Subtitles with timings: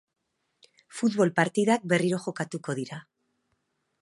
[1.01, 3.03] Futbol partidak berriro jokatuko dira.